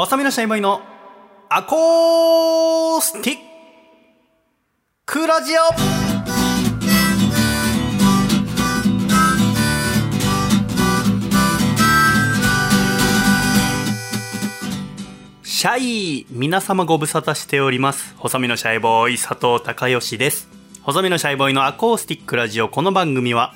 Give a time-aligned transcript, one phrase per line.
[0.00, 0.80] 細身のシャイボーイの
[1.48, 3.36] アコースティッ
[5.04, 5.58] クラジオ。
[15.42, 18.14] シャイ皆様ご無沙汰しております。
[18.18, 20.48] 細身のシャイボーイ佐藤孝義です。
[20.82, 22.68] 細身のシャイボーイのアコースティックラジオ。
[22.68, 23.52] この番組は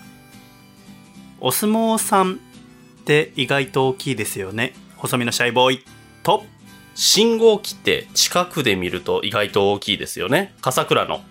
[1.38, 4.74] お相撲さんって意外と大きいですよね。
[4.96, 6.01] 細身のシャイボーイ。
[6.22, 6.44] と
[6.94, 10.54] 信号機って近くで見ると意外と大きいですよね。
[10.60, 11.22] 笠倉の。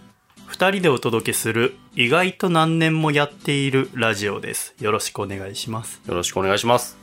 [0.49, 6.97] 2人でお届けする意外と何年もやっているラジオですよろしくお願いしますよろしくお願いします。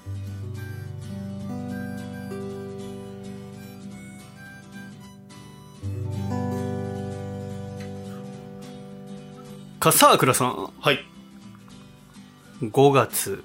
[9.81, 10.99] 笠倉さんはい。
[12.63, 13.45] 5月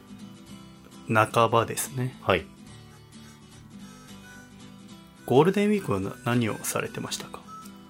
[1.07, 2.52] 半ばですねはい。
[5.25, 7.39] ゴールデンウィークはな何をされてましたか？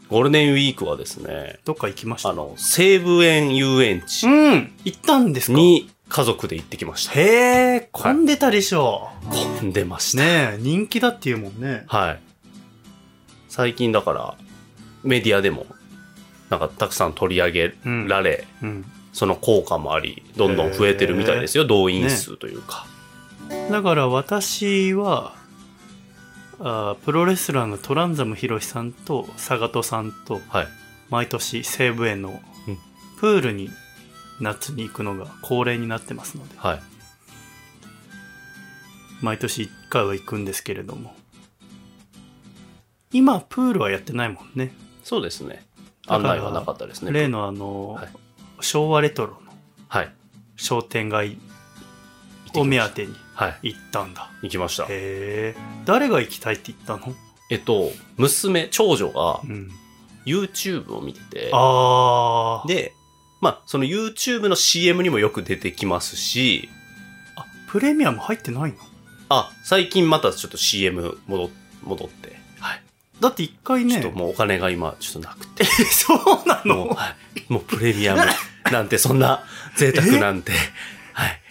[0.09, 2.30] ゴールデンウィークはですね、どっか行きました？
[2.30, 4.73] あの、西武園遊園地うん。
[4.84, 5.58] 行ったんですか？
[5.58, 7.20] に家族で行ってきました。
[7.20, 9.09] へえ混んでたでしょ。
[9.59, 10.23] 混んでましう、た。
[10.23, 11.86] ねえ人気だっていうもんね。
[11.88, 12.20] はい。
[13.50, 14.38] 最近だから、
[15.04, 15.66] メディアでも、
[16.50, 17.73] なんかたくさん取り上げ
[18.08, 18.86] られ、うん。
[19.14, 21.66] その効果もあり、どんどん増えてるみたいですよ。
[21.66, 22.86] 動員数というか。
[23.70, 25.36] だから私は
[26.66, 30.67] あープロレスラーのトランザムヒロシさんと坂戸さんとはい。
[31.09, 32.30] 毎年西武園の
[32.67, 32.78] うん
[33.20, 33.70] プールに
[34.39, 36.80] 夏に行くのが恒例になってますのではい。
[39.22, 41.14] 毎年1回は行くんですけれども
[43.11, 45.66] 今プールはやってないもんねそうですね。
[46.08, 47.11] 案内はなかったですね。
[47.11, 48.08] 例のあの、はい
[48.61, 49.38] 昭和レトロの
[49.89, 50.14] はい。
[50.55, 51.38] 商店街
[52.55, 53.22] を目当てにはい。
[53.36, 54.31] 行ったんだ。
[54.42, 54.84] 行きました。
[54.84, 57.14] へえ誰が行きたいって言ったの？
[57.49, 59.71] えっと、娘、長女がうん。
[60.26, 62.93] YouTube を見てて、ああで、
[63.42, 66.70] まあ、その YouTube の CM にもよく出てきますし、
[67.36, 68.77] あプレミアム入ってないの？
[69.27, 71.49] あ、最近またちょっと CM 戻っ
[71.83, 72.82] 戻って、はい。
[73.20, 77.52] だって一回ねちょっともうお金が今ちょっとなくて、そうなもう、のはい。
[77.52, 78.22] もうプレミアム
[78.72, 79.43] なんて、そんな
[79.76, 80.61] 贅沢なんて、はい。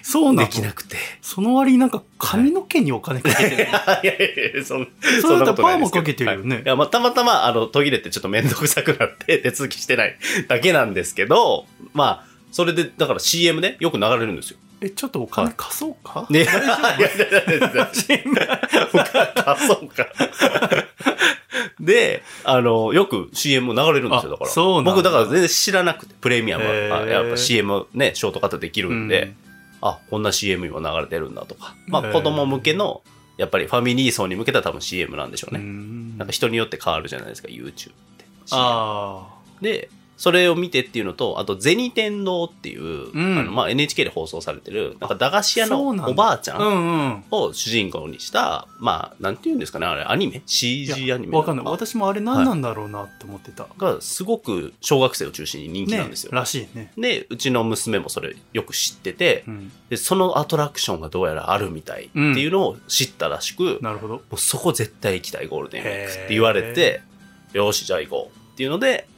[0.03, 0.49] そうなの。
[0.49, 0.97] できなくて。
[1.21, 3.73] その割になんか髪の毛にお金かけてる、 いやい
[4.05, 4.89] やいや、そん
[5.21, 6.57] それだパーマかけてるよね。
[6.57, 6.65] はい。
[6.65, 10.17] いや、まあ、たまたま、あの、途切れてちょっとめんどくさくなって 手続きしてない
[10.49, 14.59] だけなんですけど、まあ、それで、だから CM ね、よく流れるんですよ。
[14.83, 17.91] えちょっとお金貸そうか、ね、 いやいやいやいやいや
[19.47, 20.09] あ、そうか。
[21.79, 24.51] で、あの、よく CM 流れるんですよ、だから。
[24.51, 24.91] あそうなんだ。
[24.91, 26.89] 僕、だから全然知らなくて、プレミアムへー。
[26.89, 29.52] は、あやっぱ CM ね、ショートカットできるんで、うん
[29.83, 31.75] あ、こんな CM 今流れてるんだとか。
[31.89, 33.03] まあ、子供向けの、
[33.37, 35.65] やっぱりファミリー層に向けた多分 CM なんでしょううね。
[35.65, 38.25] んなんか人によって変わるじゃないですか、YouTube って。
[38.53, 39.27] あ
[39.61, 39.91] で、
[40.23, 43.39] それを見てっていうのと、あと、銭天堂っていう、うん。
[43.41, 50.37] あのまあ、NHK で放送されてる、なんか駄菓子屋のおばあちゃんうんを主人公にした、まあ、なんて言うんですかね、あれ、アニメ？
[50.37, 51.65] い ?CG やアニメわかんない。
[51.65, 56.31] の私もあれ何なんだろうなって思ってた、が、すごく小学生を中心に人気なんですよ。
[56.33, 64.23] らしいね、で、うちの娘もそれよく知っててう、ん、で、そのアトラクションがどうやらあるみたいっていうのを知ったらしく、もなるほど。
[64.31, 67.01] うそこ絶対行きたいゴールデンウィークって言われて、
[67.55, 69.09] よし、じゃあ行こうっていうので、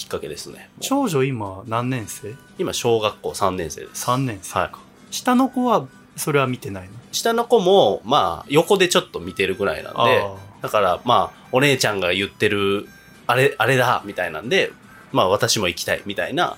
[0.00, 0.70] きっかけですね。
[0.80, 2.34] 長女今何年生？
[2.58, 4.06] 今、小学校3年生です。
[4.06, 4.66] 3年生か、は
[5.10, 5.14] い。
[5.14, 6.94] 下の子はそれは見てないの？
[7.12, 12.88] 下の子も、まあ、横でちょっと見てるぐらいなんで、あだから、まあ、お姉ちゃんが言ってる、
[13.26, 14.72] あれ、あれだみたいなんで、
[15.12, 16.56] まあ、私も行きたいみたいな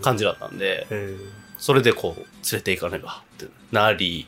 [0.00, 1.16] 感じだったんで、へ
[1.58, 4.26] それでこう、連れて行かねばってなり、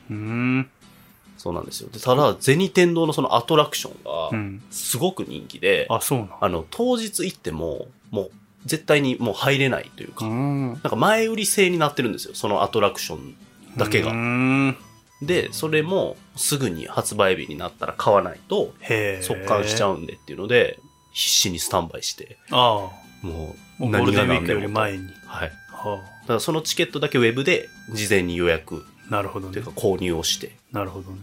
[1.39, 1.89] そうなんですよ。
[1.91, 4.63] でただ、銭天堂のそのアトラクションが、うん。
[4.71, 8.31] すごく人気で、あそうなあの、当日行っても、もう、
[8.65, 10.73] 絶対にもう入れないというか、のうん。
[10.75, 13.35] なんか前売り制になってるんですよ、そのアトラクション
[13.77, 14.13] だけうが。
[14.13, 14.77] ん。
[15.21, 18.75] で、それもすぐに発売日になったら買わないと、
[19.23, 20.79] 速乾しちゃうんでっていうので、
[21.13, 22.91] 必死にスタンバイして、あ
[23.23, 25.09] もう、あもうゴールデンウィークより前に。
[25.27, 25.53] はい。
[25.71, 28.85] だはからそのチケットだけウェブで事前に予約。
[29.09, 29.53] あなるほどね。
[29.53, 31.19] というか購入をして、なるほどね。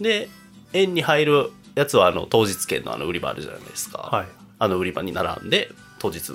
[0.00, 0.28] で、
[0.72, 3.98] 園に入るやつはあの当日券のあの売り場あるじゃないですか。
[3.98, 4.26] はい。
[4.58, 6.32] あの売り場に並んで、当日、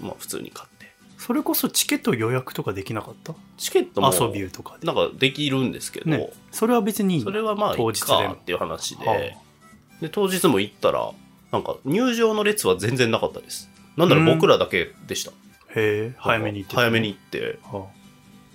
[0.00, 0.86] まあ普通に買って。
[1.18, 3.34] それこそチケット予約とかできなかった？
[3.56, 9.16] チケットも、遊びとかでなんかできるんですけど、ねそれは別にそれはまあ、当日でっていう話で、は
[10.00, 11.12] で、当日も行ったら、
[11.52, 13.70] なんか入場の列は全然なかったです。
[13.96, 15.30] なんなら僕らだけでした。
[15.74, 17.58] へえ早めに行ってた早めに行って。
[17.62, 17.86] は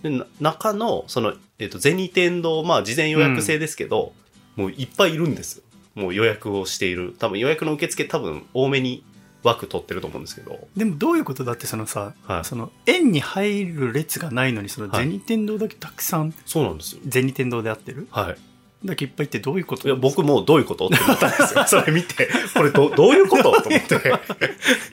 [0.04, 4.14] で、な中の、その、えっ、と、銭天堂、まあ、事前予約制ですけど、
[4.56, 5.64] もういっぱいいるんですよ。
[5.96, 7.16] もう予約をしている。
[7.18, 9.04] 多分予約の受付多分多めに
[9.44, 10.68] 枠取ってると思うんですけど。
[10.76, 17.02] でもどういうことだってそのさ、はいその円に入る列がないのにそのはい銭天堂だけたくさんそうなんですよ。
[17.10, 18.38] 銭天堂で合ってるはい。
[18.86, 19.88] だけいっぱいってどういうこと？
[19.88, 20.86] いや、僕もどういうこと？
[20.86, 21.66] ってなったんですよ。
[21.68, 23.44] それ見て、これどどういうこと？
[23.62, 23.98] と思って。
[24.10, 24.20] だ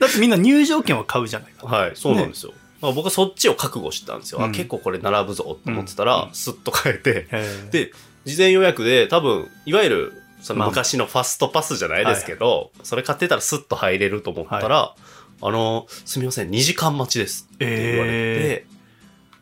[0.07, 1.67] ってみんな入場券は買うじゃないか。
[1.67, 2.51] はい、そうなんですよ。
[2.51, 4.41] だから僕はそっちを覚悟してたんですよ。
[4.41, 7.27] あうん結構これ並ぶぞと思ってたら、うんスッと変えて、
[7.71, 7.91] で、
[8.25, 10.13] 事前予約で多分、いわゆる、
[10.45, 14.93] そまあの昔のファストパスじゃないですけど、それ買ってたらスッと入れると思ったら、
[15.41, 18.65] あの、すみません、2時間待ちですって言われて、え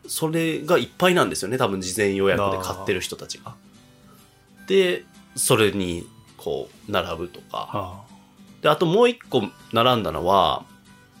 [0.06, 3.54] それがいっぱいなんですよね、多分事前予約で買ってる人たちが。
[4.66, 5.04] で、
[5.36, 6.08] それに、
[6.38, 7.68] こう、並ぶとか。
[7.74, 8.02] あ
[8.62, 9.42] で、あともう一個
[9.74, 10.64] 並んだのは、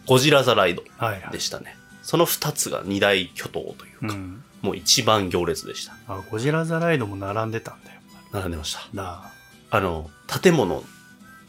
[0.06, 1.40] ゴジラ・ザ・ライドあはいはいで。
[1.40, 1.76] したね。
[2.02, 4.42] その二つが二大巨頭というか、うん。
[4.62, 5.94] もう一番行列でした。
[6.08, 8.00] あ、ゴジラ・ザ・ライドも並んでたんだよ。
[8.32, 8.80] 並んでました。
[8.94, 9.33] なあ
[9.80, 10.10] の、
[10.42, 10.82] 建物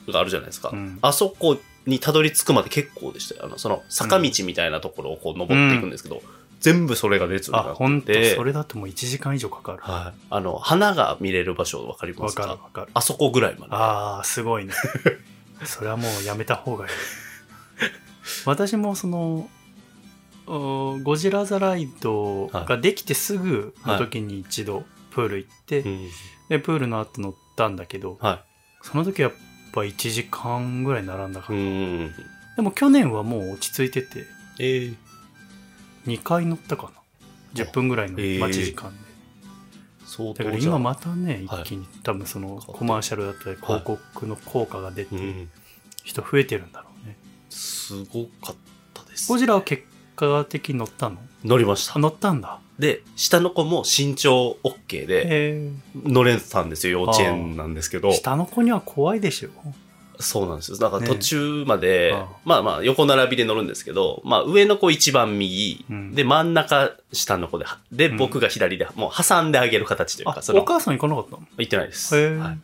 [0.09, 0.69] があるじゃないですか。
[0.73, 3.45] うんあそこにたどり着くまで結構でしたよ。
[3.45, 6.23] あの、その坂道みたいなところをこう登っていくんですけど、
[6.59, 7.75] 全部それが列にあ。
[7.79, 9.77] あ、なってて、それだともう1時間以上かかる。
[9.81, 10.19] はい。
[10.31, 12.43] あの、花が見れる場所わかりまわすか？
[12.43, 12.87] かるわかる。
[12.95, 13.73] あそこぐらいまで。
[13.75, 14.73] ああ、すごいね。
[15.63, 16.91] それはもうやめた方がいい。
[18.45, 19.47] 私もその、
[20.47, 26.09] おゴジラ・ザ・ライドができてすぐの時に一度プール行って、うん
[26.49, 28.43] で、プールの後乗ったんだけど、は
[28.81, 29.37] その時はやっ
[29.71, 31.59] ぱ1時間ぐらい並んだから。
[31.59, 32.13] ん。
[32.55, 34.25] でも去年はもう落ち着いてて、
[34.59, 34.93] ええ
[36.07, 36.91] 2回乗ったかな。
[37.53, 39.05] 10分ぐらいの待ち時間で。
[40.05, 45.49] 相だから今またね、はい一気に多分そのコマーシャルだったり広告の効果が出てうん。
[46.03, 47.17] 人増えてるんだろうね。
[47.49, 48.55] すごかっ
[48.93, 49.27] たです。
[49.27, 49.83] ゴジラは結
[50.15, 51.17] 果的に乗ったの？
[51.43, 51.99] 乗りましたあ、。
[51.99, 52.59] 乗ったんだ。
[52.79, 55.69] で、下の子も身長 OK でへ
[56.03, 58.13] 乗れてたんですよ、幼稚園なんですけどえ。。
[58.13, 59.49] 下の子には怖いでしょ。
[60.19, 60.77] そうなんですよ。
[60.77, 71.43] だからね途中まで、ああまあまあ横並びで乗るんですけど、まあ上の子一番右、うんで真ん中下の子で、で、うん僕が左で、もう挟んであげる形というあか、そ、の、お母さん行かなかったの？
[71.57, 72.17] 行ってないです。
[72.17, 72.57] へえはい。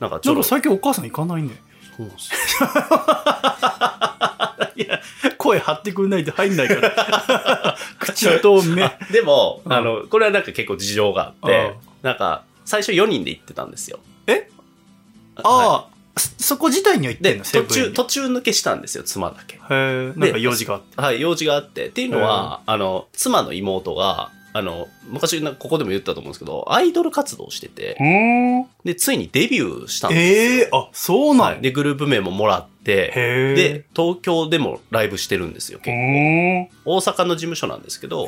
[0.00, 1.50] なんかちょっと、最近お母さん行かないね。
[1.96, 2.30] そうなんです
[5.44, 7.76] 声張ってくんないと入んないから。
[8.00, 8.82] 口と目。
[8.82, 13.98] あでも、うんあの、これはなんか結構事情があって、なんか、最初4人で行ってたんですよ。
[14.26, 14.48] え？
[15.36, 17.44] はああ、そそこ自体には行ってんの？
[17.44, 19.56] セ途中、途中抜けしたんですよ、妻だけ。
[19.56, 21.00] へえ、なんか用事があって。
[21.00, 21.88] はい、用事があって。
[21.88, 28.66] っていうのは、あの、妻の妹が、あの、昔、なここでも言ったと思うんですけど、アイドル活動をしてて、うん。
[28.84, 30.52] で、ついにデビューしたんですよ。
[30.52, 31.60] ええあ、そうなのはい。
[31.60, 33.08] で、グループ名ももらって。
[33.56, 35.96] で、東京でもライブしてるんですよ、う結構。
[35.96, 36.68] ん。
[36.84, 38.26] 大阪の事務所なんですけど。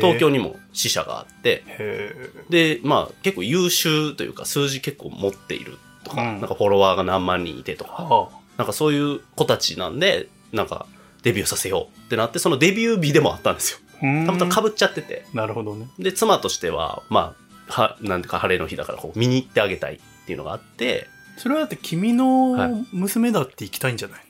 [0.00, 2.12] 東京にも支社があって、へ
[2.50, 7.88] で、まあ、結構優秀というか、数字結構持っているとか、うんなんかフォロワーが何万人いてとえ。
[7.88, 10.86] か、はなんかそういう子たちなんで、なんか、
[11.22, 13.78] デビューさせようってなって、そのデビュー日でもあったんですよ。
[14.00, 15.24] たまたま被っちゃってて。
[15.34, 15.88] なるほどね。
[15.98, 17.34] で、妻としては、ま
[17.68, 21.06] あ、は、なんていうか晴れの日だから、こう、見に行ってあげたいっていうのがあって、
[21.36, 24.20] それはだって君はの娘だって行きたいんじゃない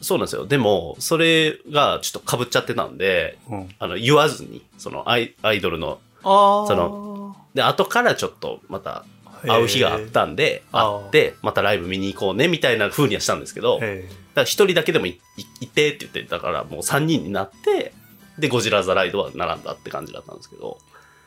[0.00, 0.46] そうなんですよ。
[0.46, 3.68] でも、それがちょっと被っちゃってたんで、うん。
[3.78, 6.66] あの、言わずに、そのアイ、アイドルの、ああ。
[6.66, 9.04] その、で、後からちょっとまた
[9.42, 13.92] 会う日があったんで、会って、またライブ見に行こうね、みたいな風にはしたんですけど、だか。
[14.36, 17.92] ら一人だけでもいいいてって言って、だからもう三人になって、
[18.40, 20.78] で、ゴジラ・ザ・ライドは並んだって感じだったんですけど。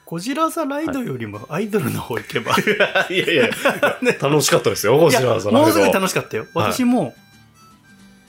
[0.06, 2.56] ゴジラ・ザ・ライドよりもアイドルの方行けば。
[3.10, 3.50] いやいや、
[4.22, 5.52] 楽しかったですよ、ゴジラ・ザ・ライド。
[5.52, 6.48] もうすぐ楽しかったよ。
[6.54, 7.16] はい私も、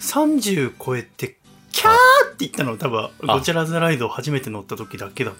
[0.01, 1.37] 30超えて、
[1.73, 5.37] キャーって言ったの多分、あゴジラ・ザ・ライドを初めて乗った時だけだと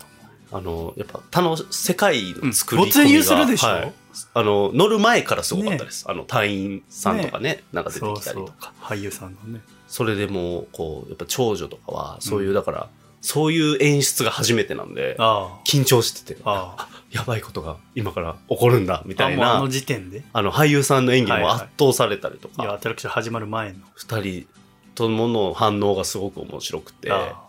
[0.53, 3.69] あの、やっぱ、楽し、世界の作り込みが、没入するでしょ？
[3.69, 3.93] はい
[4.33, 6.05] あの、乗る前からすごかったです。
[6.09, 8.73] あの、隊員さんとかね、なんか出てそうそうきたりとか。。
[8.81, 9.61] 俳優さんのね。
[9.89, 12.89] それでもう、こう、やっぱ長女とかは、そういう、だから、
[13.25, 16.77] そういう演出が初めてなんで、あ緊張してて、あ。
[16.79, 19.17] あやばいことが今から起こるんだ、みあ。
[19.17, 20.25] たいなあの、時点で？
[20.33, 23.79] あの、俳優さんの演技もはいはい圧倒されたりといや、か、アトラクション始まる前の。
[23.95, 24.47] 二人
[24.95, 27.41] ともの反応がすごく面白くて、あ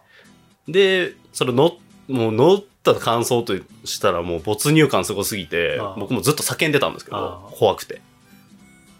[0.67, 1.77] で、それ乗、
[2.07, 8.01] もう乗った感想としたらもう没入感すごすぎてああ、僕もずっと叫んでたんですけどああ、怖くて。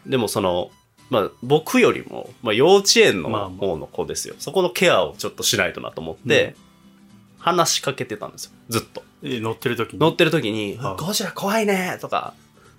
[0.05, 0.71] でもその、
[1.09, 4.35] まあ僕よりも、まあ幼稚園のまあまあ方の子ですよ。
[4.39, 6.55] そこのケアをちょっとしないとなと思って、
[7.45, 8.51] 話しかけてたんですよ。
[8.69, 9.03] ずっと。
[9.21, 9.99] え乗ってる時に？
[9.99, 12.33] 乗ってる時に、ああゴジラ怖いねとか、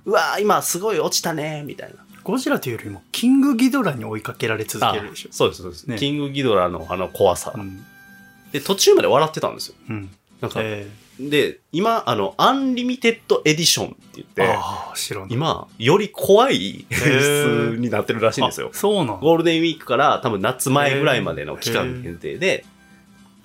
[0.04, 2.04] うわー今すごい落ちたねみたいな。
[2.24, 5.32] ゴジラというよりも、キングギドラに追いかけられ続けるでしょあ。
[5.32, 7.52] そうです、そうです、ねキングギドラのあの怖さ。
[7.54, 7.84] うん。
[8.50, 9.76] で、途中まで笑ってたんですよ。
[9.88, 10.10] うん。
[10.40, 15.24] なんか、えで、今、あの、 Unlimited Edition って言って、ああ、知ら。
[15.30, 18.76] 今、より怖い演出になってるらしいんですよあ。
[18.76, 19.14] そうなんだ。
[19.14, 22.66] ゴールデンウィークから多分夏前ぐらいまでの期間限定で、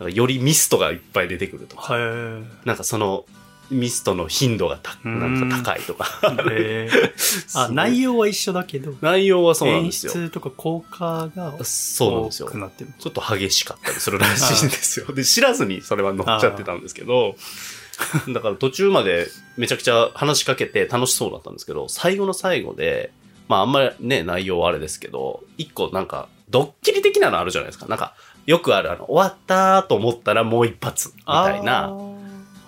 [0.01, 3.25] なんかよりミストがいっぱい出てくるとか、へなんかその
[3.69, 6.07] ミストの頻度がたなんか高いとか。
[7.53, 10.13] あ、内容は一緒だけど、内容はそうなん演ですよ。
[10.13, 12.57] 出とか効果がそうなんですよ多く。
[12.57, 12.91] なってる。
[12.97, 15.13] ちょっと激しかったりするらしいんですよ。
[15.13, 17.35] で、知らずにそれは乗っちゃってたんですけど、
[18.33, 23.11] だから途中までめちゃくちゃ話しかけて楽しそうだったんですけど、最後の最後で、
[23.47, 27.85] まああんまりね、内容はあれですけど、一個なんか、ドッキリ的なのあるじゃないですか。
[27.87, 28.13] なんか、
[28.45, 31.93] よくあるあの、終わったと思ったらもう一発、みたいな、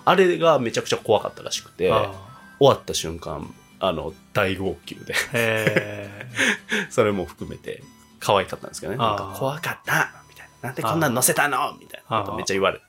[0.04, 2.12] あれがめちゃくちゃ怖かったらしくて、あ
[2.58, 5.14] 終ーわった瞬間、あの、大号泣で。
[6.90, 7.82] それも含めて、
[8.20, 8.98] 可愛かったんですけどね。
[8.98, 10.68] なんか怖かったみたいな。
[10.68, 11.76] なんでこんなん乗せたの？
[11.78, 12.84] みたいなことめっちゃ言われて。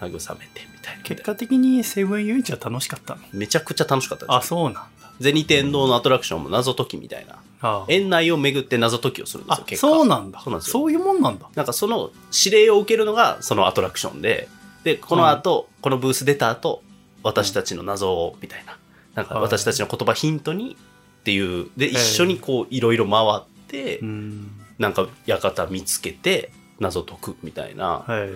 [0.00, 1.02] 慰めて、みたいな。
[1.04, 3.20] 結果的にセブンユイチは楽しかったの？
[3.32, 4.34] めちゃくちゃ楽しかったです。
[4.34, 4.88] あ、そうなんだ。
[5.20, 7.38] 銭天堂のアトラクションも謎解きみたいな。
[7.62, 9.88] あ園内を巡って謎解きをするんですよ、あ、結果。
[9.88, 10.40] そうなんだ。
[10.40, 11.48] そうなんですよそういうもんなんだ。
[11.54, 12.10] なんかその
[12.44, 14.48] 指令を受けるのがそのアトラクションで、
[14.84, 16.82] で、この後、このブース出た後、
[17.22, 18.78] 私たちの謎を、みたいな。
[19.14, 20.76] なんかはい私たちの言葉ヒントに
[21.20, 24.50] っていう、で、い一緒にこう、いろいろ回って、うん。
[24.78, 28.30] なんか館見つけて、謎解くみたいな、はい。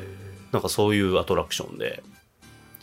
[0.52, 2.02] なんかそういうアトラクションで、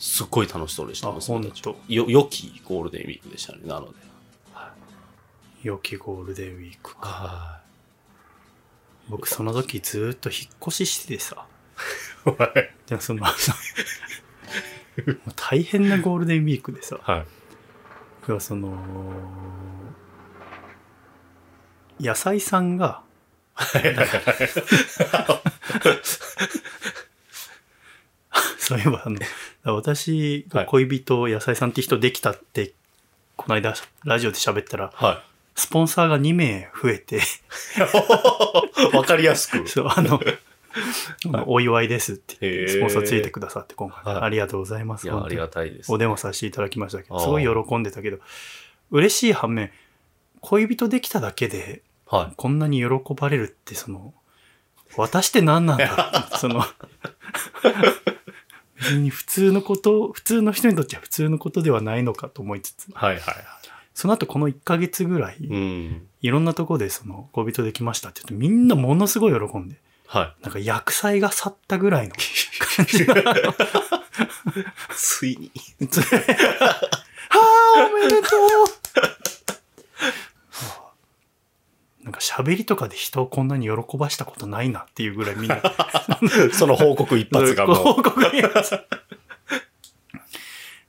[0.02, 3.94] すっごい楽しそうでした、あ娘たちほんとよ、良きゴールデンウィークでしたね、なので。
[5.62, 7.08] 良きゴールデンウィークか。
[7.08, 7.60] は
[9.08, 11.46] 僕その時ずーっと引っ越ししててさ。
[12.26, 12.32] い。
[12.88, 13.24] でもその、
[15.36, 16.98] 大変なゴールデンウィークでさ。
[17.00, 17.26] はい。
[18.26, 18.76] 要はその、
[22.00, 23.04] 野菜さんが、
[28.64, 29.18] そういえばあの、
[29.74, 32.72] 私が恋人、野菜さんって人できたって、
[33.36, 35.24] この間ラジオで喋ったら、は
[35.56, 37.20] スポンサーが2名増えて、い。
[38.96, 39.68] わかりやすく。
[39.68, 40.20] そう、あの、
[41.46, 45.06] お祝いですってスポンサーついてくださって今回、はいありがとうございます。
[45.06, 45.92] いや、ありがとたいです。
[45.92, 48.18] お電話させていただきましたけど、すごい喜んでたけど、
[48.92, 49.72] 嬉しい反面、
[50.40, 52.34] 恋人できただけで、はい。
[52.36, 54.14] こんなに喜ばれるって、その、
[54.96, 56.64] 私って何なんだその、
[59.10, 63.44] 普通のこと、普通の人にとっては普通のことではないのかと思いつつ、はいはいはい。
[63.94, 66.06] その後この1ヶ月ぐらい、うん。
[66.20, 72.14] いろんなとこでその、恋人できましたって言うと、みんなものすごい喜んで、はなんか薬剤が去ったぐらいの
[72.76, 73.24] 感じが、い。
[74.94, 75.50] ついに。
[77.30, 78.42] は あ、おめでとう
[82.04, 85.60] なんか喋りとかで人をこんなに喜ばしたことないなっていうぐらいみんな
[86.54, 88.42] その報告一発がも報告に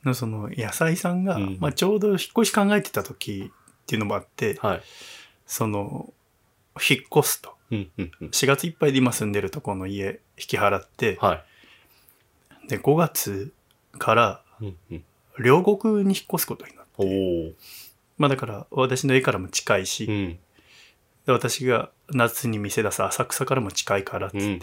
[0.06, 4.60] のその野菜さんが、うんまあ、ちょうど引っ越し考えてた時っていうのもあって、う。
[4.62, 4.82] はい。
[5.48, 6.14] その
[6.90, 8.28] 引っ越すとうんうんうん。
[8.30, 11.44] 4月いっぱいで今住んでるとこの家引き払って、は
[12.66, 12.70] い。
[12.70, 13.54] で5月
[13.98, 14.42] から。
[15.40, 17.54] 両国に引っ越すことになって。
[18.18, 20.40] まあだから私の家からも近いし、うん。
[21.26, 24.62] で私が夏に店出す浅草からも近いからっつって、うん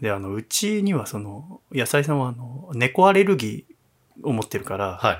[0.00, 5.18] であのうちにはその野菜さんはあの猫アレルギーを持ってるから、はい。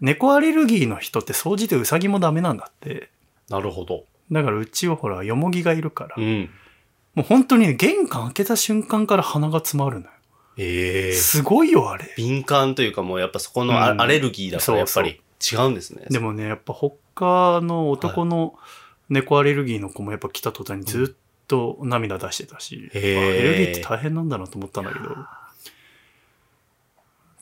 [0.00, 3.10] 猫アレルギーの人って掃除でウサギもダメなんだって
[3.48, 4.04] なるほど。
[4.30, 6.50] だからうちはほらよもぎがいるから、うん。
[7.14, 10.12] もう本当にね玄関開けた瞬間から鼻が詰まるのよ、
[10.56, 11.12] ええ。
[11.12, 15.20] すごいよあれ敏感というかもうやっぱそこのア,、レルギーだからやっぱり
[15.52, 16.06] 違うんですね。
[16.10, 18.54] でもねやっぱ他の男の
[19.08, 23.18] 猫アレルギーの子もやっぱ来た途端にずっと涙出してたし、へー。
[23.18, 25.10] あアレルギーって大変なんだなと思ったんだけど。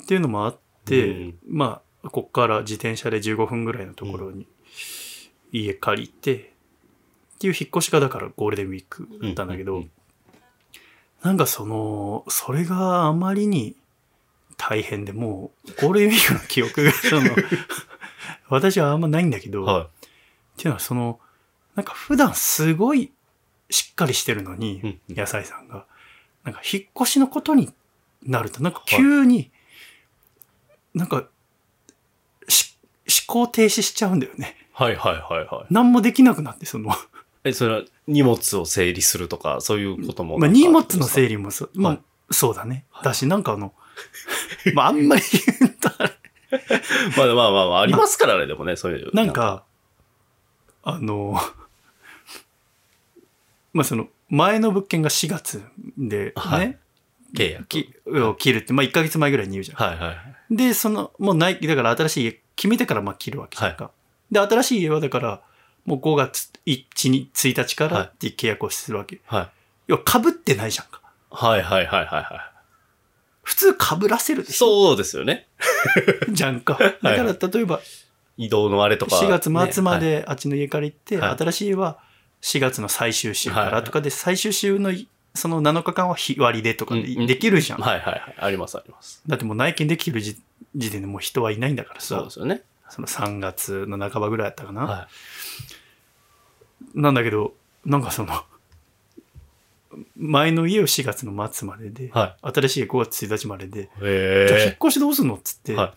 [0.02, 1.34] っていうのもあって、うん。
[1.48, 4.46] まあこっから自転車で15分ぐらいのところに
[5.52, 9.90] 家借りて、っていう引っ越しがだからゴールデンウィークだったんだけど、うんうんうん
[11.22, 13.74] なんかそのそれがあまりに
[14.56, 17.30] 大変でもうゴールデンウィークの記憶が その
[18.48, 19.88] 私はあんまないんだけど、はっ
[20.56, 21.18] ていうのはその
[21.76, 23.12] なんか普段すごい
[23.70, 25.86] しっかりしてるのに、野菜さんが。
[26.42, 27.72] なんか引っ越しのことに
[28.22, 29.50] なるとなんか急に、
[30.94, 31.28] なんか
[32.48, 32.78] し
[33.28, 34.56] 思考停止しちゃうんだよね。
[34.78, 34.82] い。
[34.82, 35.66] はいはいはいはい。
[35.70, 36.92] 何もできなくなってその、
[37.44, 41.28] え、それは荷物を整理するとか、そういうこともまあ、荷物の整理。
[41.30, 42.02] 理もそ,、まあはい。
[42.30, 43.72] そうだね、だしなんかあの
[44.74, 45.22] まああんまり
[45.60, 46.12] 言うとあれ。
[47.16, 49.14] まあまあまあまあ、ありますからね、でもね、そういう。
[49.14, 49.64] なんか、
[50.84, 51.36] あの、
[53.76, 55.62] まあその、前の物件が4月
[55.98, 56.78] でね、はい
[57.34, 57.66] 契約。
[57.66, 59.76] きを切るって、まあ1ヶ月前ぐらいに言うじゃん。
[59.76, 60.12] はいは
[60.50, 60.56] い。
[60.56, 63.90] で、その、もうない、だから新しい家決めてからまあ切るわけじゃんか。
[64.30, 65.42] で、新しい家はだから、
[65.84, 69.20] もう5月1日、1日からって契約をするわけ。
[69.26, 69.48] はい。
[69.88, 71.02] 要は被ってないじゃんか。
[71.30, 72.52] はいはいはいはいは
[73.42, 74.52] 普通被らせるでい。
[74.52, 74.66] しょ？
[74.88, 75.48] そうですよね。
[76.30, 76.78] じゃんか。
[76.80, 77.80] だから例えば、
[78.38, 79.16] 移動のあれとか。
[79.16, 81.98] 4月末まねであっちの家から行って、はい新しい家は
[82.42, 87.80] 4月の最終週かはいらとかで、最終週のいその7日間は日割りでとかでできるじゃん。
[87.80, 88.34] はいはいはい。
[88.38, 89.22] ありますあります。
[89.26, 90.36] だってもう内見できる時
[90.74, 92.62] 時点でもう人はいないんだからさそうで、すよね。
[92.88, 94.82] その3月の半ばぐらいだったかな。
[94.82, 95.08] は
[96.94, 98.32] なんだけど、なんかその、
[100.16, 103.88] 前の家を4月の末までで、は新しい家5月1日までで、い。
[104.48, 105.94] じゃあ引っへ越しどうすんのっつって、は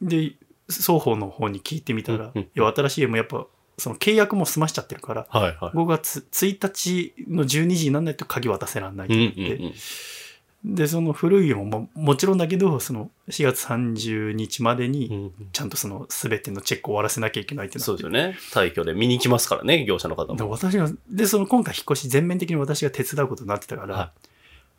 [0.00, 0.34] で、
[0.68, 3.46] 双方の方に聞いてみたら、うんうん要は新しい家もやっぱ、
[3.80, 5.36] その契約も済ましちゃってるから、い。
[5.36, 5.76] はいはい。
[5.76, 10.74] 5月1日の12時になんないと鍵渡せらんないっうんて言って、うんうん。
[10.74, 18.36] で、その古い家もももちろんだけど、その4月30日までに、うんうんちゃんとその全てのチェックを終わらせなきゃいけないってなってそうですよね。
[18.52, 20.50] 退去で見に来ますからね、業者の方でも。
[20.50, 24.12] 私が、で、その今回引っ越し全面的に私が手伝うことになってたから、は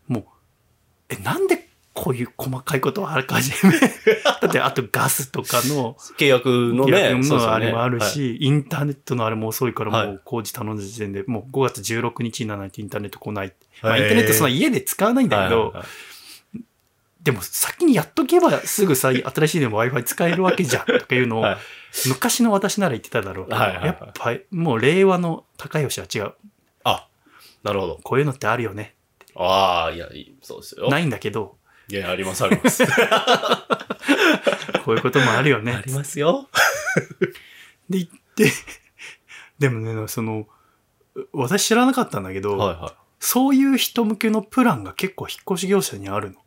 [0.08, 0.24] もう、
[1.10, 3.71] え、なんでこういう細かいことをあらかじめ、
[4.41, 13.53] だってあとガスとかの、契約の契ね、約そうですよねのあれもあるはいし、インターネットのあれも遅いからはいもう工事頼んだ時点で、もう5月16日にならないとインターネット来ない。
[13.81, 15.74] まあインターネットそんな家で使わないんだけど、
[17.21, 21.57] でも先にやっとけばすぐさ、新しいでも Wi-Fi 使えるわけじゃんとかいうのを、はい
[22.07, 26.33] 昔の私なら言ってただろうはいはいはいやっぱもう令和の高吉は違う。
[26.86, 27.07] あ、
[27.63, 28.00] なるほど。
[28.01, 28.95] こういうのってあるよね。
[29.36, 30.07] ああ、いや、
[30.41, 30.89] そうですよ。
[30.89, 31.57] ないんだけど、
[31.88, 32.86] いや、ありますあります。
[34.86, 35.82] こういうこともあるよねあ。
[35.82, 36.48] りますよ。
[37.90, 38.52] で、言って、
[39.60, 40.48] でもね、その、
[41.34, 46.38] 私知らなかったんだけど、はいはそういう人向けのプランが結構引っ越し業者にあるの。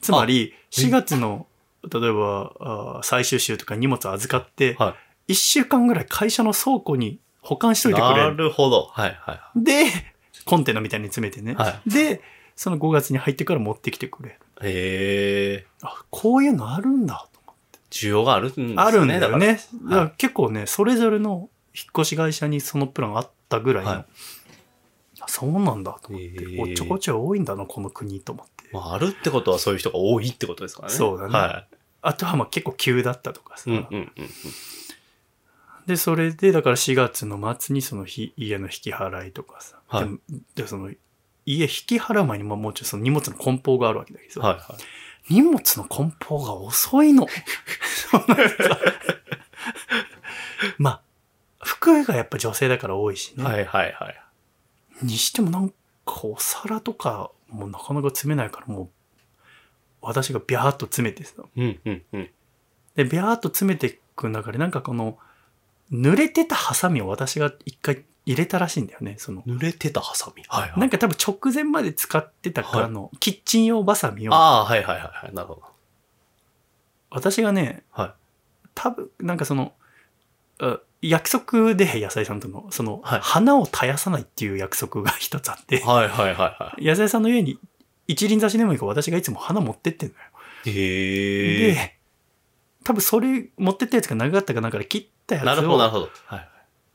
[0.00, 1.46] つまり、4月の、
[1.82, 4.74] 例えば、最終週とか荷物預かって、い。
[4.76, 4.96] は
[5.28, 7.94] 1週間ぐらい会社の倉庫に保管しといい。
[7.94, 8.36] てくれなる。
[8.36, 8.88] るほど。
[8.92, 9.40] はいはい。
[9.62, 9.86] で、
[10.44, 11.54] コンテナみたいに詰めてね。
[11.54, 12.22] はで、
[12.56, 14.38] その5月に入ってから持ってきてくれる。
[14.62, 15.66] へえ。
[15.82, 17.78] あ、こういうのあるんだと思って。
[17.90, 18.74] 需要があるんですね。
[18.76, 19.38] あるんだよ。
[19.38, 19.60] ね。
[19.84, 24.04] だからは結構ね、それぞれの引っ越し会社にそのプランあったぐらいの、はい
[25.22, 28.70] あそうなんだと思って、おっちょこちょい多いんだな、この国と思って。
[28.72, 30.94] まあ、あるってことはそういう人が多いってことですからね。
[30.94, 31.66] そうだねは
[32.00, 33.70] あとはまあ結構急だったとかさ。
[33.70, 33.74] い。
[33.74, 34.28] うんうんうんうん。
[35.86, 39.80] で、それで、だから4月の末にそのひ家の引き払いとかさ。
[39.86, 40.08] はい
[40.56, 40.90] で、その
[41.44, 44.60] 家引き払う前にまあもうちょっとその荷物の梱包があるわけだけど、はいは
[45.28, 45.32] い。
[45.32, 47.26] 荷物の梱包が遅いの。
[50.78, 51.02] まあ、
[51.58, 53.44] 服がやっぱ女性だから多いしね。
[53.44, 54.16] はいはいはい。
[55.02, 55.74] にしてもなんか
[56.24, 58.90] お皿とかもうなかなか詰めないからもう
[60.00, 61.34] 私がビャーっと詰めてさ。
[61.56, 62.30] うんうんうん。
[62.96, 65.18] で、ビャーっと詰めていく中でなんかこの
[65.92, 69.16] 濡れてたハサミを私が一回入れたらしいんだよね。
[69.18, 70.42] その、濡れてたハサミ？
[70.48, 70.80] はいはい。
[70.80, 75.34] なんか多分直前まで使ってたかはいらのキッチン用バサミをああ、はいはいはいはい。
[75.34, 75.62] なるほど。
[77.10, 78.12] 私がね、はい。
[78.74, 79.72] 多分なんかその、
[80.60, 87.58] あ約束で野菜さんとの、その、はい花を絶やさないっていう約束が一つあって、はいはいはいは野菜さんの家に
[88.06, 90.20] 一輪挿しでもいいから私がいつも花持ってってんのよ。
[90.64, 90.70] い。
[90.70, 91.74] へえ。
[91.74, 91.96] で、
[92.84, 96.10] 多分それ持ってったやつが長かったかなんかで切ったやつを、なるほどなるほど。
[96.26, 96.48] はい。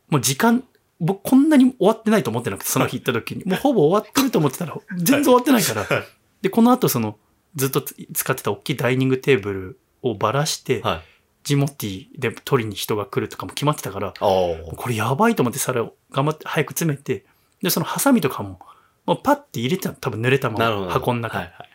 [0.09, 0.63] もう時間、
[0.99, 3.43] 僕こんなに終わってないと思ってなくて、その日行った時に。
[3.45, 5.83] もうほぼ終わってると思ってたら、全然終わってないから。
[5.83, 7.17] はいで、この後その、
[7.55, 11.01] ずっとつ使ってた大きいダイニングテーブルをばらして、はい。
[11.43, 14.13] ジモティで取りに人が来るとかも決まってたから。
[14.19, 14.57] こ
[14.89, 17.25] れやばいと思って皿を頑張って早く詰めて、
[17.61, 18.59] で、そのハサミとかも、
[19.05, 20.59] もうパッて入れてたの多分濡れたま。
[20.59, 21.43] ま箱の中に。
[21.45, 21.69] はいはい。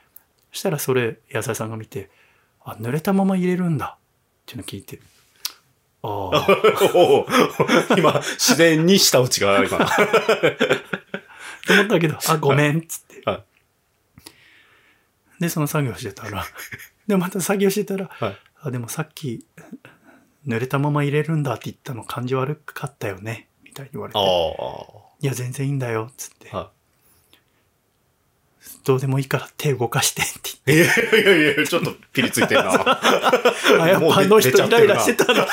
[0.52, 2.10] そしたらそれ、野菜さんが見て、
[2.62, 3.96] あ、濡れたまま入れるんだ。
[3.96, 5.00] っていうの聞いて。
[6.02, 6.46] ああ。
[7.96, 9.78] 今、自然に舌打ちが今。
[11.66, 13.22] と思ったけど、あ、ごめん、っつって。
[13.24, 13.42] はい
[15.40, 16.44] で、その作業してたら、
[17.08, 19.44] で、また作業してたら、はいあ、でもさっき、
[20.46, 24.20] 濡れたまま入れるんだって言ったの感じ悪かったよね、みたいに言われて。
[24.20, 24.22] あ
[25.20, 26.48] いや、全然いいんだよ、つって。
[26.52, 26.56] あ。
[26.56, 26.70] は
[28.84, 30.26] どうでもいいから手動かしてっ
[30.64, 30.76] てい。
[30.76, 32.70] いやいやいや、ちょっとピリついてるな。
[32.72, 32.90] 言って。
[33.82, 35.46] あ、やっもう出ぱあの人イライラしてたな。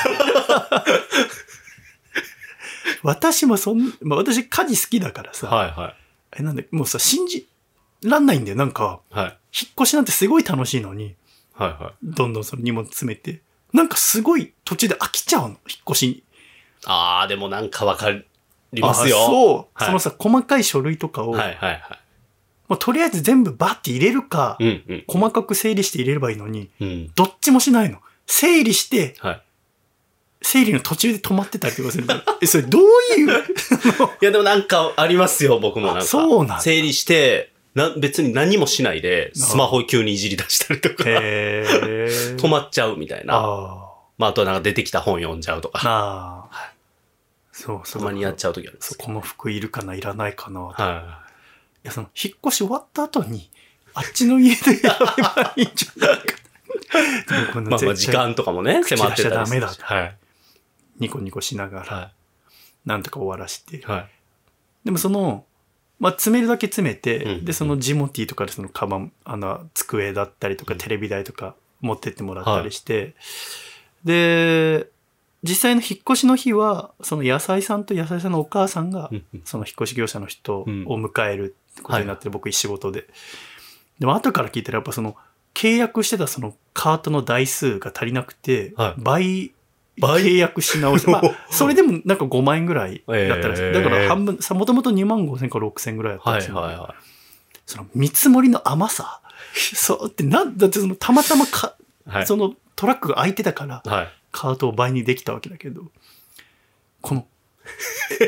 [3.03, 5.95] 私もそん、まあ、私家事好きだからさ、はいは
[6.37, 7.47] え、なんで、もうさ、信じ
[8.03, 8.57] らんないんだよ。
[8.57, 9.15] なんか、い。
[9.15, 9.37] はい。
[9.53, 11.15] 引っ越しなんてすごい楽しいのに、
[11.53, 13.41] はいはどんどんその荷物詰めて、
[13.73, 15.57] なんかすごい途中で飽きちゃうの、引っ
[15.89, 16.23] 越しに。
[16.85, 18.23] ああ、でもなんかわかり
[18.81, 19.17] ますよ。
[19.23, 21.81] あそう、はいそのさ、細かい書類とかを、はいはいはい。
[22.69, 25.03] もうとりあえず全部バッて入れるか、うんうん。
[25.08, 27.12] 細かく整理して入れればいいのに、うん。
[27.15, 27.99] どっちもしないの。
[28.27, 29.41] 整理して、はい。
[30.41, 32.08] 整理の途中で止まってたりとかする
[32.41, 32.82] え、それどう
[33.19, 33.27] いう、
[34.21, 36.01] いや、でもなんかありますよ、僕もなんか。
[36.01, 43.36] あそうなんだ整理して、な、別に何もしないで、スマホ急にいじり出したりとか、 止まっちゃうみたいな。
[43.36, 45.79] あまあ、あとはなんか出てきた本読んじゃうとあ。
[45.79, 46.71] か、なあ。
[47.51, 48.01] そうそう。
[48.01, 48.97] たまにやっちゃう時あるんですよ。
[48.99, 50.60] この服いるかな、いらないかな。
[50.62, 51.19] いは
[51.83, 53.49] や、その、引っ越し終わった後に、
[53.93, 56.39] あっちの家でやればいいんじゃないか
[57.61, 60.17] まあまあ、時間とかもね、 迫ってたりダメだはい。
[60.99, 62.11] ニコニコしながら、は
[62.85, 63.81] なんとか終わらしてい。。
[63.83, 64.09] はい。
[64.85, 65.45] でもその、
[65.99, 73.15] まあ、詰めるだけ詰めて、うんで、そのジモティーとかでそのカバン、あの、机だったりとか、うんテレビ台とか持ってってもらったりして、
[74.03, 74.87] で、
[75.43, 83.07] 実際の引っ越しの日は、その野菜さんと野菜さんのお母さんがう、んうんその引っ越し業者の人をうん迎えることになってる、僕仕事で。
[83.99, 85.15] でも後から聞いたらやっぱその
[85.53, 89.51] 契約してたそのカートの台数が足りなくて、はい倍、
[89.99, 90.23] 倍？
[90.23, 93.61] 契約し直して、まあ、 それでもなんか5万円ぐらいだったらしい。
[93.63, 96.59] えーだから半分、さ、もともと2万5千から6千ぐらいだったんはですよ。
[96.59, 96.95] いはいは
[97.65, 99.21] その見積もりの甘さ？
[99.53, 101.75] そうってなんだってそのたまたまか、
[102.07, 102.09] い。
[102.09, 102.27] はい。
[102.27, 104.07] そのトラックが空いてたからはい。
[104.31, 105.83] カートを倍にできたわけだけど、
[107.01, 107.27] この、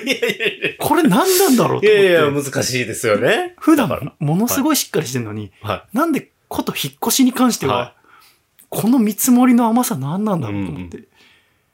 [0.03, 1.93] いやいやいこれ何なんだろうとや。
[1.93, 2.13] い思って。
[2.13, 3.55] やいや、難しいですよね。
[3.59, 7.95] 普段ものすごいしっかりしてるのに、はなんでこと引っ越しに関しては、は
[8.69, 10.97] この見積もりの甘さ何なんだろうと思って。
[10.97, 11.03] い。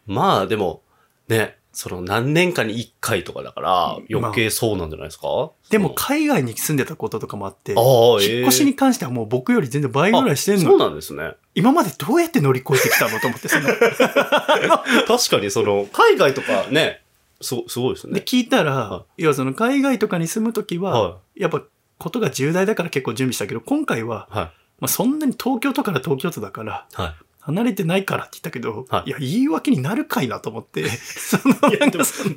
[0.07, 0.81] まあ、でも、
[1.27, 5.51] ね、その何年かに一回とかだから、余計そうなんじゃないですか？
[5.69, 10.85] でもそ海外に住んでたこととかもあって、のああ、引っ越しに関してはもう僕より全然倍ぐらいしてんあそうの。
[10.85, 11.33] なんですね。
[11.53, 13.67] 今までどうやって乗り越えてきたのと思って、その。
[15.07, 17.01] 確かにその、海外とかね、
[17.41, 18.23] すすごいですで、ね。
[18.25, 21.63] 聞いたら、はい要はその海外とかに住むときは、はやっぱ
[21.97, 24.37] ことが重大だから結構準備したけど、今回は、い。
[24.37, 24.51] はい。
[24.79, 27.15] まあ、そんなに東京都から東京都だから、はい。
[27.39, 31.55] 離れてないからって言ったけど、はいい、や、言い訳になるかいなと思って、 その、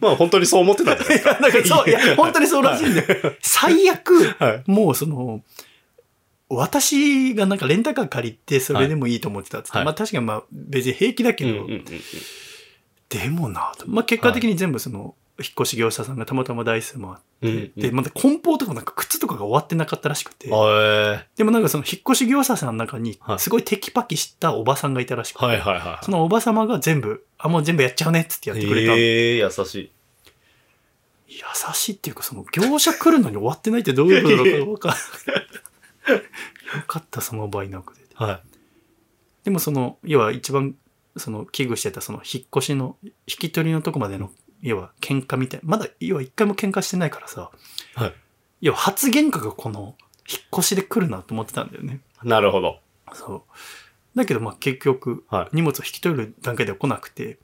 [0.00, 1.38] まあ本当にそう思ってたんじゃないですか。
[1.40, 3.34] なんかそう、いや、本当にそうらしいんだよ。
[3.42, 4.70] 最悪、はい。
[4.70, 5.42] もうその、
[6.48, 11.82] 私がなんかレンタカー借りてそれでもいいと思ってたっつって、はいまあ確かにまあ別に平気だけど、うんうんうんうん
[13.10, 25.38] でもなとまあ結果的に全部その、引っ越し業者さんがたまたま台数もあって、うんうんで、また梱包とかなんか靴とかが終わってなかったらしくて、はでもなんかその引っ越し業者さんの中にはいすごいテキパキしたおばさんがいたらしくい。
[25.40, 26.04] て、はいはいはい。
[26.04, 28.98] そのおば様が全部、あ、もう全部やっちゃうねっつってやってくれたの。
[28.98, 29.92] ええ優しい。
[31.28, 36.20] 優しいっていうか、その業者来るのに終わってないってどういうことだか分かんない。
[36.76, 38.02] よかった、その場合なくて。
[38.14, 38.40] はい。
[39.44, 40.74] でもその、要は一番、
[41.16, 44.30] その危惧してたその引っ越しの、引き取りのとこまでの、
[44.62, 45.68] 要は喧嘩みたいな。
[45.68, 47.50] まだ、要は一回も喧嘩してないからさ、
[47.94, 48.14] はい。
[48.60, 49.96] 要は初喧嘩がこの、
[50.28, 52.00] 引っ越しで来るなと思ってたんだよね。
[52.22, 52.78] なるほど。
[53.12, 53.44] そ
[54.14, 54.18] う。
[54.18, 57.38] だけどまあ結局、はい荷物を引き取る段階では来なくて、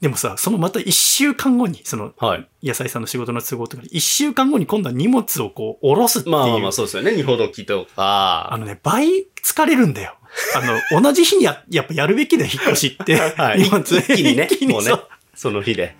[0.00, 2.48] でもさ、そのまた一週間後に、そのはい。
[2.62, 6.36] 野菜さんの仕事の都合とかで、一週間後に今度は荷物をこう、下ろすっていう。
[6.36, 7.14] まあまあまあそうですよね。
[7.14, 8.48] 二ほどきとか。
[8.50, 10.16] あのね、倍疲れるんだよ。
[10.54, 13.16] あの、同じ日にや、やっぱやるべきだよ、引っ越しって。
[13.36, 13.62] はい。
[13.66, 14.48] 一気にね。
[14.50, 14.92] 一気にもうね
[15.34, 15.96] その日で。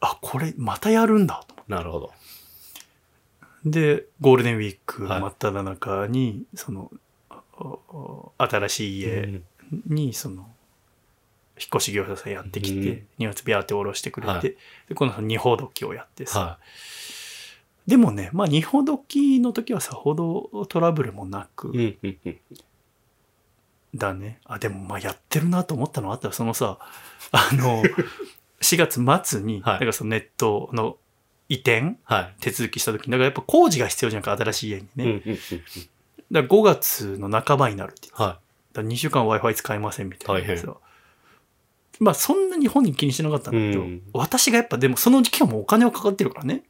[0.00, 2.12] あ、これ、またやるんだ、と思なるほど。
[3.64, 6.90] で、ゴールデンウィークはい真っ只中に、その、
[8.38, 9.44] 新しい家うん
[9.86, 10.54] に、その、
[11.58, 14.56] 引っ越し業者さんやってきて、うん荷物ビャーって下ろしてくれて、はいで、
[14.94, 16.58] この二ほどきをやってさ、は
[17.86, 21.72] でもね、まあ二ほどきの時はさほどトラブルもなく。
[23.94, 24.40] だね。
[24.44, 26.78] あ、でもまあやってるなと思ったのはあったら、そのさ、
[27.32, 27.82] あの、
[28.60, 30.96] 4月末に、はいだからそのネットの
[31.48, 32.34] 移転はい。
[32.40, 35.22] 手続きした時に、だからやっぱ工事が必要じゃんか、新しい家にね。
[36.30, 38.40] だから5月の半ばになるっては
[38.72, 40.80] だから2週間 Wi-Fi 使えませんみたいなやつ大を
[41.98, 46.62] まあそんなに本人気にしてなかったんだけど、うん私がやっぱでもその時期はもうお金はかかってるからね。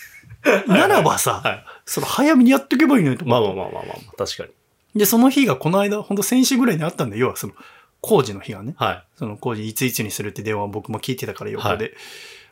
[0.66, 1.48] ならばさ、い。
[1.48, 1.64] はい。
[1.84, 3.40] その早めにやっとけばいいのにとまあ。
[3.40, 4.50] まあまあまあまあ、確かに。
[4.94, 7.52] で、その日がこの間、ほんと先週ぐらいにあったんで、要はその
[8.00, 8.74] 工事の日がね。
[8.76, 9.04] はい。
[9.16, 11.94] その工事いついつにするって電話を僕も聞いてたから横で。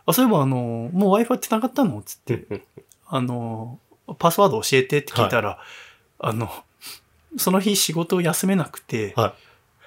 [0.07, 2.03] あ、そういえばあの、もう Wi-Fi ってなかったの？
[2.03, 2.62] つって、
[3.07, 3.79] あの、
[4.18, 5.59] パスワード教えてって聞いたら、
[6.18, 6.51] あの、
[7.37, 9.33] その日仕事を休めなくて、はい。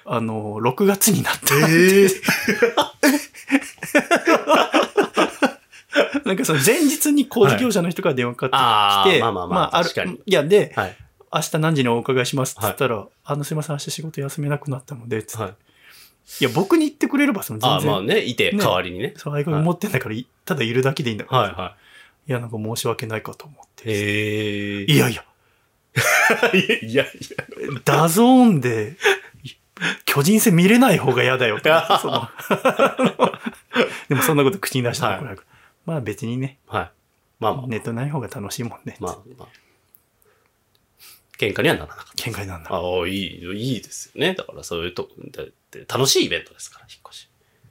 [0.04, 1.54] あの、6月になった。
[1.68, 2.08] ええ。
[6.24, 10.96] なんかその前日に工事業者の人から電話かかってきて、はいあーまあまあまああ確かにる、いや、で、はい。
[11.32, 15.54] 明日何時にお伺いしますって言ったら、あの、すいません、明日仕事休めなくなったので、つってはい。
[16.40, 19.14] いや、僕に言ってくれれば、その全然、ああ、まあね、いて、ね代わりにね。
[19.16, 21.82] そう、合鍵持ってんだから、いただいるだけでいいんだから、はいはい
[22.32, 23.90] や、なんか申し訳ないかと思って。
[23.90, 24.84] へえ。
[24.84, 25.24] いやいや、
[26.54, 27.06] いやいや。
[27.84, 28.96] DAZN で、
[30.04, 32.28] 巨人戦見れない方が嫌だよって その
[34.08, 36.90] でもそんなこと口に出したら怒られるからまあ別にね、はい。
[37.40, 38.96] まあまあ、ネットない方が楽しいもんね。
[39.00, 39.61] まあまあ。
[41.38, 42.22] 喧嘩にはならなかった。
[42.22, 42.70] 喧嘩になるんだ。
[42.70, 44.34] ああ、いい、いいですよね。
[44.34, 47.28] だからそういうと、だって楽しいイベントですから、引っ越し。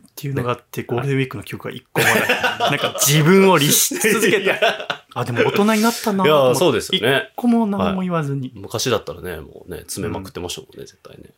[0.07, 2.27] っていうのがあって、ゴールデンウィークの記憶が一個もない。
[2.71, 5.05] なんか自分を律し続けいやた。
[5.13, 6.25] あ、でも大人になったな。
[6.25, 7.31] いや、そうですよ一ね。
[7.35, 8.51] 個も何も言わずに。
[8.55, 11.31] 昔だったらね、もうね、詰めまくってましたもんね、絶対ね。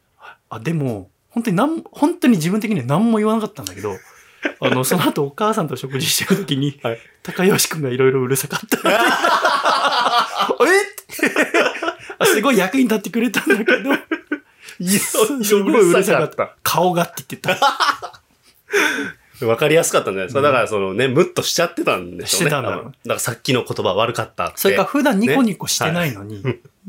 [0.50, 3.96] あ、でも、本当になん、本当に自分的には何も言わなかったんだけど、
[4.60, 8.78] あの、 その後お母さんと食事してる時に、はい高吉くんがいろいろうるさかった。
[8.92, 10.50] えあ
[12.26, 13.94] すごい役に立ってくれたんだけど、
[14.80, 15.18] いす
[15.64, 16.56] ごいうるさかったた。
[16.64, 17.60] 顔がって言ってた。
[19.46, 20.42] わかりやすかったんじゃないですか？
[20.42, 22.46] だから、そのね、ムッとしちゃってたんでしょうね。
[22.46, 24.58] してたんだだからさっきの言葉悪かったって。
[24.58, 26.42] それか普段ニコニコしてないのに、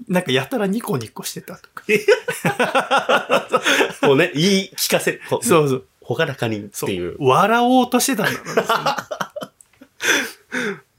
[0.09, 1.83] なんかやたらニコニコしてたとか。
[4.03, 5.85] こうね、言い聞かせ、こうそうそう。
[6.01, 7.17] ほがらかにってそういう。
[7.19, 8.63] 笑おうとしてたんだろうね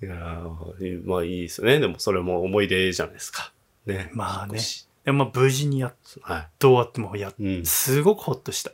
[0.03, 1.79] いやーまあいいですよね。
[1.79, 3.51] でもそれも思い出じゃないですか。
[3.85, 4.09] ね。
[4.13, 4.59] まあね
[5.05, 7.33] まあ無事にやっはと終わってもや。
[7.39, 7.65] うん。
[7.65, 8.71] すごくほっとした。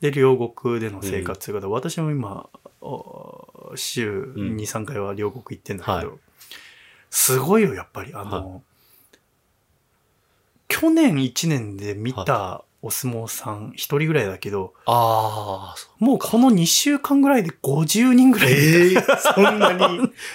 [0.00, 2.48] で、両国での生活が、私も今、
[2.80, 6.18] お週2、ん3回は両国行ってんだけど、はい
[7.12, 8.14] すごいよ、やっぱり。
[8.14, 8.62] あの、
[10.66, 16.04] 去年1年で見たお相撲さん一人ぐらいだけど、ああ。
[16.04, 18.52] もうこの2週間ぐらいで50人ぐらい。
[18.52, 19.78] ええそんなに。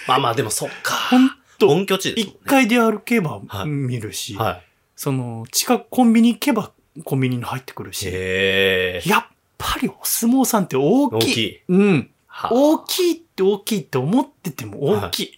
[0.06, 0.94] まあまあ、でもそっか。
[1.10, 2.40] ほんと、本拠地ですもんね。
[2.42, 4.62] 一回で歩けばはい見るし、はい。
[4.96, 6.72] その、近くコンビニ行けば
[7.04, 9.08] コンビニに入ってくるし、へえ。
[9.08, 11.16] やっぱりお相撲さんって大きい。
[11.16, 11.62] 大きい。
[11.68, 12.10] うん。
[12.26, 15.36] は大きいって大きいって思ってても大きい。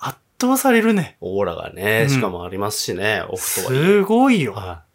[0.00, 1.16] 圧倒されるね。
[1.20, 3.80] オーラがね、うんしかもありますしね、オフとはいえ。
[3.80, 4.52] すごいよ。
[4.52, 4.86] はい。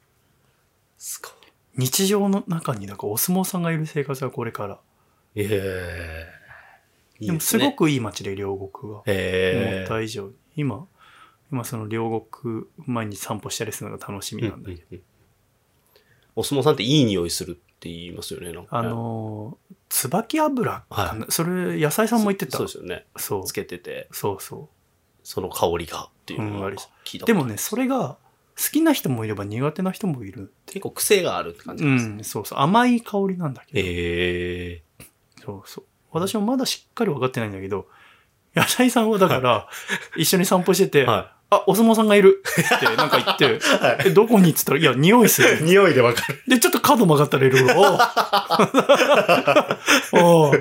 [0.97, 1.30] すご
[1.78, 4.76] 日常の中になんかお相撲さんがいる生活がこれから。
[5.36, 5.41] い。
[5.41, 6.40] ええ。
[7.21, 8.99] いいでもすねごくいい街で両国は。
[8.99, 9.86] 思ええ。
[9.86, 10.34] った以上に。
[10.57, 10.86] 今、
[11.51, 14.81] 今その両国毎日散歩したりするのが楽しみなんだけど。
[14.81, 15.03] うんうんうん
[16.34, 18.88] お相撲さんっていい匂いするって言いますよね、なんかあね。
[18.88, 22.57] のー、椿油はそれ、野菜さんも言ってた？
[22.57, 23.05] そうですよね。
[23.17, 24.69] そうつけてて、そうそ
[25.23, 27.27] その香りがっていうのをふんわり聞いたう。
[27.27, 28.17] でもね、それが
[28.55, 30.53] 好きな人もいれば苦手な人もいる。
[30.67, 32.21] 結構癖があるって感じですね。
[32.21, 32.60] ん、そうそう。
[32.60, 33.79] 甘い香りなんだけど。
[33.86, 35.05] ええ。
[35.43, 35.86] そうそう。
[36.12, 37.88] 私もまだしっかり分かってないんだけど、
[38.56, 39.67] 野菜さんはだから、
[40.17, 42.41] 一緒に散歩してて、はあ、お相撲さんがいる
[42.76, 43.60] ってなんか言って、
[44.08, 45.45] え、どこにっつったら、いや、匂いすい。
[45.45, 45.62] る。
[45.63, 46.41] 匂いでわかる。
[46.47, 47.82] で、ちょっと角曲がったらいるお
[50.21, 50.54] うおう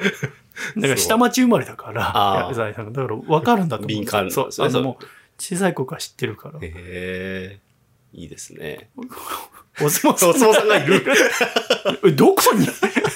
[0.76, 3.02] だから下町生まれだから、野菜さんが。
[3.02, 3.86] だから分かるんだと思う。
[3.86, 4.48] 敏感そう。
[4.48, 5.04] あそうのもう、
[5.38, 6.58] 小さい頃から知ってるから。
[6.60, 7.70] ええ。
[8.12, 8.90] いいですね。
[9.82, 11.04] お相撲さんお相撲さんがいる。
[12.06, 12.66] えどこに？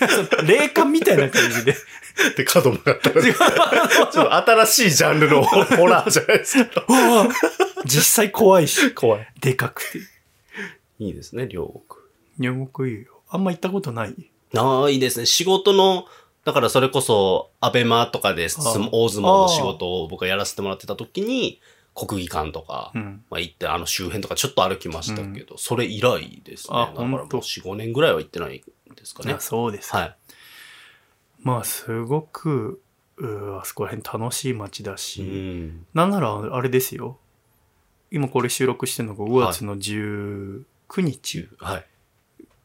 [0.46, 1.76] 霊感みたいな感じで。
[2.36, 3.22] で、角曲がったら。
[3.22, 6.84] ちょっと新しいジャンルの ホラーじゃないですか。
[7.84, 9.28] 実際怖いし、怖い。
[9.40, 9.98] でかくて。
[11.00, 12.04] いいですね、両国。
[12.38, 13.20] 両国いいよ。
[13.28, 14.14] あんま行ったことない？
[14.56, 15.26] ああ、いいですね。
[15.26, 16.06] 仕事の、
[16.44, 21.60] だからそれこそ、アベマとかで大相撲の仕事を僕がやらせてもらってた時に、
[21.94, 23.24] 国技館とか、うん。
[23.30, 26.76] まあ行って、あの周辺とかちょっと歩きましたけど、それ以来ですね。
[26.76, 28.62] あだからもうほんと4、5年ぐらいは行ってない
[28.96, 29.40] ですかねあ。
[29.40, 29.94] そうです。
[29.94, 30.16] はい。
[31.42, 32.80] まあ、すごく、
[33.16, 35.86] うーあそこら辺楽しい街だうし、ん。
[35.94, 37.18] なんならあれですよ。
[38.10, 40.64] 今これ収録してるのが5月の19
[40.98, 41.86] 日はい。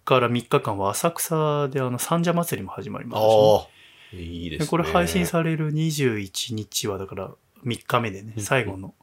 [0.06, 3.68] から3日間は浅草であの三社祭りも始まりますしね、あ
[4.16, 4.66] あ、いいですね。
[4.66, 7.32] でこれ配信される21日はだから
[7.64, 8.96] 3日目でね、うん最後の、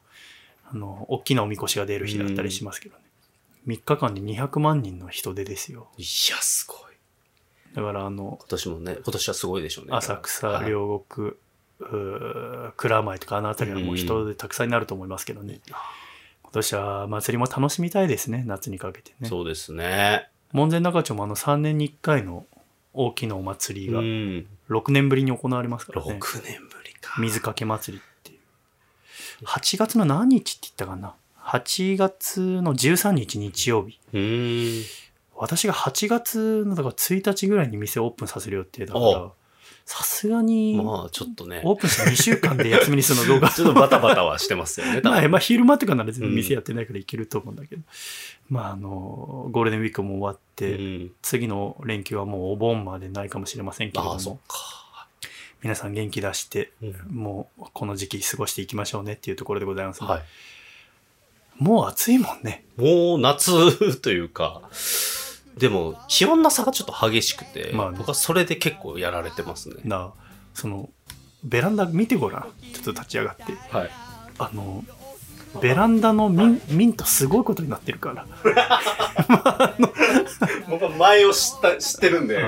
[0.72, 3.02] あの、大きなおみこしが出る日だったりしますけどね。
[3.66, 5.88] 3日間で200万人の人出ですよ。
[5.98, 6.06] いや、
[6.40, 6.94] すごい。
[7.74, 9.92] だからあの、今年もね、今年はすごいでしょうね。
[9.92, 11.30] 浅草、はい両国、
[11.80, 15.60] うー蔵前とかあの辺りはもう人でたくさんになると思いますけどね。
[16.42, 19.28] 今年は祭りも楽しみたいですね、夏にかけてね。
[19.28, 20.28] そうですね。
[20.52, 22.46] 門前仲町もあの3年に1回の
[22.94, 24.46] 大きなお祭りがうん。
[24.70, 26.18] 6年ぶりに行われますから6ね。
[26.44, 27.20] 年ぶりか。
[27.20, 28.02] 水かけ祭り。
[29.44, 33.98] 8月の何日って言ったかな ?8 月の13日日曜日。
[35.36, 39.30] 私が8月のだから1日ぐらいに店をオープンさせる予定だかおら、
[39.84, 41.60] さすがにまあ、ちょっとね。
[41.64, 43.50] オープンして2週間で休みにするのどうか。
[43.54, 45.30] ちょっとバタバタはしてますよね、多まあ、分。
[45.30, 47.82] まあ、昼間とかなら全然店やってないからいけると思うんだけど、
[48.48, 51.12] まあ、あの、ゴールデンウィークも終わって、うん。
[51.22, 54.75] 次の連休はもうお盆までないかもしれませんけれどああ、そっも、か。
[55.66, 60.22] 皆さん元気出して、うんもうこの時期過ごしていきましょうねっていうところでございます、はい。
[61.58, 62.64] もう暑いもんね。
[62.76, 64.62] もう夏というか、
[65.58, 69.76] でも気温の差がちょっと激しくて、まあね僕はそれで結構やられてますね。
[69.82, 70.12] な
[70.54, 70.88] その
[71.42, 73.90] ベランダ見てごらんちょっと立ち上がってはい。
[74.38, 74.84] あの
[75.60, 78.26] ベランダのミンミントすごいことになってるから。
[80.68, 82.42] 僕は前を知った知ってるんで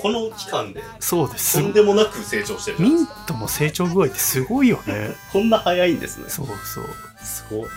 [0.00, 0.82] この期間で。
[1.00, 1.60] そうです。
[1.60, 3.06] とんでもなく成長してるミン。
[3.26, 5.14] トの成長具合ってすごいよね。
[5.32, 6.24] こんな早いんですね。
[6.28, 6.84] そうそう。
[7.22, 7.60] すごい。
[7.60, 7.70] やっ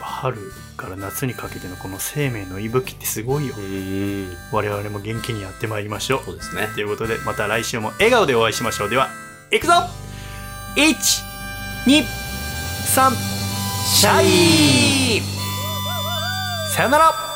[0.00, 0.38] ぱ春
[0.76, 3.54] から夏にかけてのこの生命の息吹ってすごいよ。
[3.56, 4.36] うん。
[4.50, 6.22] 我々も元気にやってまいりましょう。
[6.24, 6.68] そうですね。
[6.74, 8.90] ということでまた来週も笑顔でお会いしましょう。
[8.90, 9.08] では
[9.50, 9.74] 行くぞ
[10.76, 13.41] !123
[13.84, 15.22] シャイ。
[16.74, 17.31] さよなら。